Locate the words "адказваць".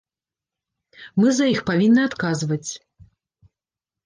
2.09-2.63